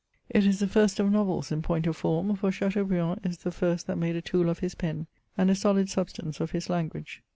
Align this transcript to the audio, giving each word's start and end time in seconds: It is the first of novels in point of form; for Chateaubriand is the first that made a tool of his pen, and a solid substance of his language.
It 0.31 0.47
is 0.47 0.57
the 0.57 0.65
first 0.65 0.99
of 0.99 1.11
novels 1.11 1.51
in 1.51 1.61
point 1.61 1.85
of 1.85 1.95
form; 1.95 2.35
for 2.35 2.51
Chateaubriand 2.51 3.19
is 3.23 3.37
the 3.37 3.51
first 3.51 3.85
that 3.85 3.99
made 3.99 4.15
a 4.15 4.21
tool 4.23 4.49
of 4.49 4.57
his 4.57 4.73
pen, 4.73 5.05
and 5.37 5.51
a 5.51 5.53
solid 5.53 5.91
substance 5.91 6.39
of 6.39 6.49
his 6.49 6.71
language. 6.71 7.21